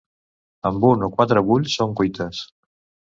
[0.69, 2.41] Amb un o quatre bull/s són cuites.